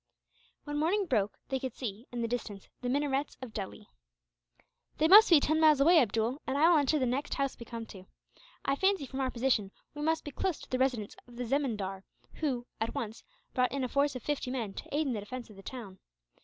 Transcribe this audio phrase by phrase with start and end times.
[0.63, 3.87] When morning broke they could see, in the distance, the minarets of Delhi.
[4.97, 7.67] "They must be ten miles away, Abdool, and I will enter the next house we
[7.67, 8.07] come to.
[8.65, 12.01] I fancy, from our position, we must be close to the residence of the zemindar
[12.37, 15.51] who, at once, brought in a force of fifty men to aid in the defence
[15.51, 15.99] of the town.